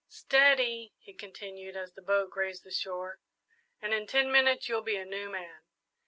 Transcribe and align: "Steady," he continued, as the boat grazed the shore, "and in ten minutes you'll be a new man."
"Steady," 0.09 0.95
he 0.97 1.13
continued, 1.13 1.77
as 1.77 1.93
the 1.93 2.01
boat 2.01 2.31
grazed 2.31 2.63
the 2.63 2.71
shore, 2.71 3.19
"and 3.79 3.93
in 3.93 4.07
ten 4.07 4.31
minutes 4.31 4.67
you'll 4.67 4.81
be 4.81 4.95
a 4.97 5.05
new 5.05 5.29
man." 5.29 5.61